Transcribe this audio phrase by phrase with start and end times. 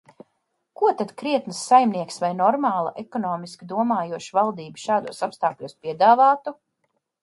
[0.79, 6.61] Ko tad krietns saimnieks vai normāla ekonomiski domājoša valdība šādos apstākļos piedāvātu?